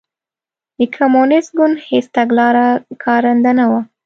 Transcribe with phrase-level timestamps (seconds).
[0.77, 2.67] د کمونېست ګوند هېڅ تګلاره
[3.03, 3.81] کارنده نه وه.